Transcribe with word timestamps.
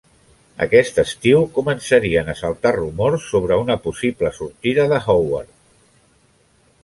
Aquest 0.65 0.95
estiu 1.01 1.41
començarien 1.57 2.31
a 2.31 2.35
saltar 2.39 2.71
rumors 2.77 3.27
sobre 3.33 3.59
una 3.65 3.77
possible 3.83 4.31
sortida 4.39 4.87
de 4.95 5.01
Howard. 5.15 5.53